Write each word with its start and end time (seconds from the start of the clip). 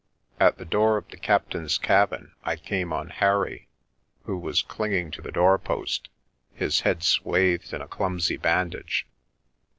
At 0.39 0.57
the 0.57 0.65
door 0.65 0.97
of 0.97 1.07
the 1.09 1.17
captain's 1.17 1.77
cabin 1.77 2.31
I 2.43 2.55
came 2.55 2.91
on 2.91 3.09
Harry, 3.11 3.67
who 4.23 4.35
was 4.39 4.63
clinging 4.63 5.11
to 5.11 5.21
the 5.21 5.31
doorpost, 5.31 6.09
his 6.55 6.79
head 6.79 7.03
swathed 7.03 7.71
in 7.71 7.83
a 7.83 7.87
clumsy 7.87 8.37
bandage. 8.37 9.05